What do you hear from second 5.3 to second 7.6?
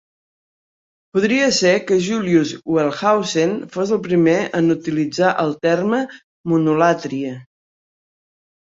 el terme "monolatria".